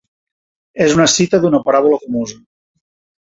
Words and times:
És 0.85 0.95
una 0.95 1.05
cita 1.15 1.39
d'una 1.43 1.61
paràbola 1.67 1.99
famosa. 2.05 2.39